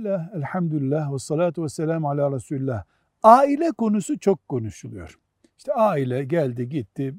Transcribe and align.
Bismillah, 0.00 0.34
elhamdülillah 0.34 1.12
ve 1.12 1.18
salatu 1.18 1.64
ve 1.64 1.68
selamu 1.68 2.10
ala 2.10 2.32
Resulullah. 2.32 2.84
Aile 3.22 3.70
konusu 3.70 4.18
çok 4.18 4.48
konuşuluyor. 4.48 5.18
İşte 5.58 5.72
aile 5.72 6.24
geldi 6.24 6.68
gitti, 6.68 7.14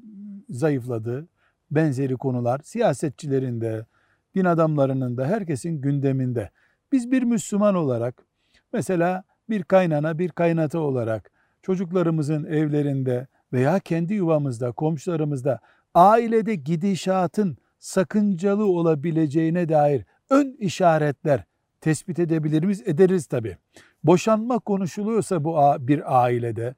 zayıfladı, 0.50 1.28
benzeri 1.70 2.16
konular 2.16 2.60
siyasetçilerin 2.64 3.60
de, 3.60 3.86
din 4.34 4.44
adamlarının 4.44 5.16
da 5.16 5.26
herkesin 5.26 5.80
gündeminde. 5.80 6.50
Biz 6.92 7.10
bir 7.10 7.22
Müslüman 7.22 7.74
olarak 7.74 8.24
mesela 8.72 9.24
bir 9.50 9.62
kaynana, 9.62 10.18
bir 10.18 10.28
kaynata 10.28 10.78
olarak 10.78 11.30
çocuklarımızın 11.62 12.44
evlerinde 12.44 13.26
veya 13.52 13.78
kendi 13.78 14.14
yuvamızda, 14.14 14.72
komşularımızda 14.72 15.60
ailede 15.94 16.54
gidişatın 16.54 17.56
sakıncalı 17.78 18.64
olabileceğine 18.64 19.68
dair 19.68 20.04
ön 20.30 20.56
işaretler 20.58 21.44
tespit 21.82 22.18
edebilir 22.18 22.64
miyiz? 22.64 22.82
Ederiz 22.86 23.26
tabi. 23.26 23.56
Boşanma 24.04 24.58
konuşuluyorsa 24.58 25.44
bu 25.44 25.56
bir 25.78 26.24
ailede, 26.24 26.74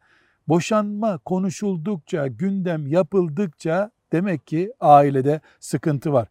boşanma 0.48 1.18
konuşuldukça, 1.18 2.26
gündem 2.26 2.86
yapıldıkça 2.86 3.90
demek 4.12 4.46
ki 4.46 4.72
ailede 4.80 5.40
sıkıntı 5.60 6.12
var. 6.12 6.28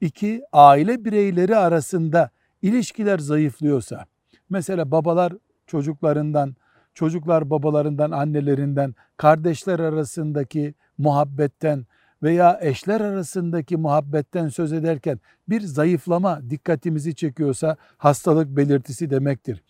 İki, 0.00 0.42
aile 0.52 1.04
bireyleri 1.04 1.56
arasında 1.56 2.30
ilişkiler 2.62 3.18
zayıflıyorsa, 3.18 4.06
mesela 4.50 4.90
babalar 4.90 5.32
çocuklarından, 5.66 6.56
çocuklar 6.94 7.50
babalarından, 7.50 8.10
annelerinden, 8.10 8.94
kardeşler 9.16 9.78
arasındaki 9.78 10.74
muhabbetten 10.98 11.86
veya 12.22 12.58
eşler 12.62 13.00
arasındaki 13.00 13.76
muhabbetten 13.76 14.48
söz 14.48 14.72
ederken 14.72 15.20
bir 15.48 15.60
zayıflama 15.60 16.50
dikkatimizi 16.50 17.14
çekiyorsa 17.14 17.76
hastalık 17.98 18.56
belirtisi 18.56 19.10
demektir. 19.10 19.62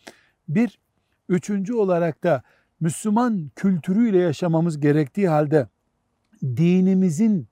Bir, 0.49 0.79
üçüncü 1.29 1.75
olarak 1.75 2.25
da 2.25 2.43
Müslüman 2.81 3.51
kültürüyle 3.57 4.19
yaşamamız 4.19 4.81
gerektiği 4.81 5.29
halde 5.29 5.69
dinimizin 6.43 7.49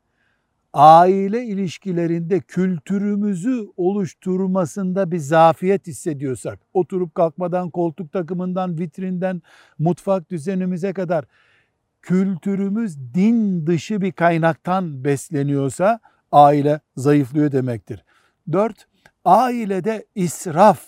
aile 0.72 1.44
ilişkilerinde 1.44 2.40
kültürümüzü 2.40 3.66
oluşturmasında 3.76 5.10
bir 5.10 5.18
zafiyet 5.18 5.86
hissediyorsak, 5.86 6.58
oturup 6.74 7.14
kalkmadan, 7.14 7.70
koltuk 7.70 8.12
takımından, 8.12 8.78
vitrinden, 8.78 9.42
mutfak 9.78 10.30
düzenimize 10.30 10.92
kadar 10.92 11.24
kültürümüz 12.08 13.14
din 13.14 13.66
dışı 13.66 14.00
bir 14.00 14.12
kaynaktan 14.12 15.04
besleniyorsa 15.04 16.00
aile 16.32 16.80
zayıflıyor 16.96 17.52
demektir. 17.52 18.04
Dört, 18.52 18.86
ailede 19.24 20.06
israf, 20.14 20.80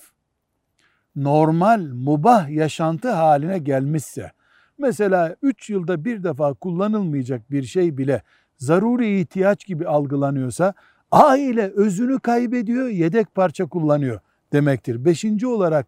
normal, 1.17 1.81
mubah 1.81 2.49
yaşantı 2.49 3.11
haline 3.11 3.59
gelmişse, 3.59 4.33
mesela 4.79 5.37
üç 5.43 5.71
yılda 5.71 6.05
bir 6.05 6.25
defa 6.25 6.55
kullanılmayacak 6.55 7.51
bir 7.51 7.63
şey 7.63 7.99
bile 7.99 8.23
zaruri 8.59 9.21
ihtiyaç 9.21 9.67
gibi 9.67 9.87
algılanıyorsa, 9.87 10.75
aile 11.11 11.71
özünü 11.71 12.21
kaybediyor, 12.21 12.89
yedek 12.89 13.35
parça 13.35 13.67
kullanıyor 13.67 14.21
demektir. 14.53 15.05
Beşinci 15.05 15.47
olarak 15.47 15.87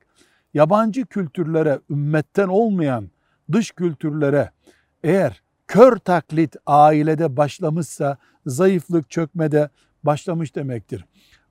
yabancı 0.54 1.06
kültürlere, 1.06 1.78
ümmetten 1.90 2.48
olmayan 2.48 3.10
dış 3.52 3.70
kültürlere 3.70 4.50
eğer 5.04 5.42
kör 5.66 5.96
taklit 5.96 6.56
ailede 6.66 7.36
başlamışsa 7.36 8.16
zayıflık 8.46 9.10
çökmede 9.10 9.68
başlamış 10.04 10.56
demektir. 10.56 11.04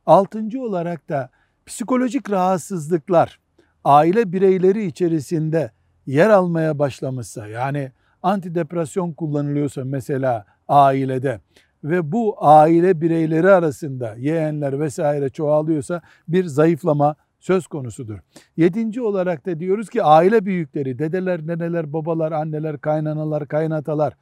Altıncı 0.06 0.62
olarak 0.62 1.10
da 1.10 1.30
psikolojik 1.66 2.32
rahatsızlıklar 2.32 3.40
aile 3.84 4.32
bireyleri 4.32 4.86
içerisinde 4.86 5.72
yer 6.06 6.30
almaya 6.30 6.80
başlamışsa 6.80 7.48
yani 7.48 7.92
antidepresyon 8.24 9.14
kullanılıyorsa 9.14 9.86
mesela 9.86 10.46
ailede 10.68 11.40
ve 11.84 12.12
bu 12.12 12.36
aile 12.40 13.02
bireyleri 13.02 13.50
arasında 13.50 14.16
yeğenler 14.18 14.80
vesaire 14.80 15.30
çoğalıyorsa 15.30 16.02
bir 16.28 16.46
zayıflama 16.46 17.16
söz 17.42 17.68
konusudur. 17.68 18.20
Yedinci 18.58 19.02
olarak 19.02 19.46
da 19.46 19.60
diyoruz 19.60 19.90
ki 19.90 20.04
aile 20.04 20.46
büyükleri, 20.46 21.00
dedeler, 21.00 21.48
neneler, 21.48 21.94
babalar, 21.94 22.32
anneler, 22.32 22.78
kaynanalar, 22.82 23.48
kaynatalar 23.48 24.14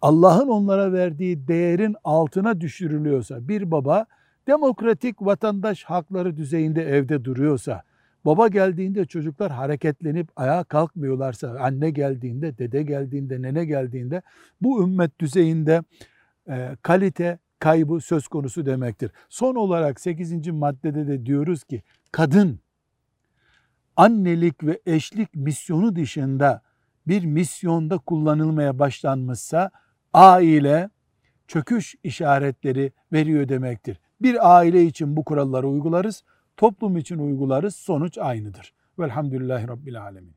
Allah'ın 0.00 0.48
onlara 0.48 0.92
verdiği 0.92 1.48
değerin 1.48 1.96
altına 2.04 2.60
düşürülüyorsa, 2.60 3.48
bir 3.48 3.70
baba 3.70 4.06
demokratik 4.46 5.22
vatandaş 5.22 5.84
hakları 5.84 6.36
düzeyinde 6.36 6.82
evde 6.82 7.24
duruyorsa, 7.24 7.82
baba 8.24 8.48
geldiğinde 8.48 9.04
çocuklar 9.04 9.52
hareketlenip 9.52 10.28
ayağa 10.36 10.64
kalkmıyorlarsa, 10.64 11.56
anne 11.60 11.90
geldiğinde, 11.90 12.58
dede 12.58 12.82
geldiğinde, 12.82 13.42
nene 13.42 13.64
geldiğinde 13.64 14.22
bu 14.62 14.82
ümmet 14.82 15.20
düzeyinde 15.20 15.82
e, 16.48 16.76
kalite 16.82 17.38
kaybı 17.58 18.00
söz 18.00 18.28
konusu 18.28 18.66
demektir. 18.66 19.10
Son 19.28 19.54
olarak 19.54 20.00
8. 20.00 20.48
maddede 20.48 21.06
de 21.06 21.26
diyoruz 21.26 21.64
ki 21.64 21.82
kadın 22.16 22.60
annelik 23.96 24.64
ve 24.64 24.80
eşlik 24.86 25.34
misyonu 25.34 25.96
dışında 25.96 26.62
bir 27.06 27.24
misyonda 27.24 27.98
kullanılmaya 27.98 28.78
başlanmışsa 28.78 29.70
aile 30.12 30.90
çöküş 31.46 31.94
işaretleri 32.02 32.92
veriyor 33.12 33.48
demektir. 33.48 34.00
Bir 34.22 34.56
aile 34.56 34.84
için 34.84 35.16
bu 35.16 35.24
kuralları 35.24 35.68
uygularız, 35.68 36.24
toplum 36.56 36.96
için 36.96 37.18
uygularız, 37.18 37.76
sonuç 37.76 38.18
aynıdır. 38.18 38.74
Velhamdülillahi 38.98 39.68
Rabbil 39.68 40.02
Alemin. 40.02 40.34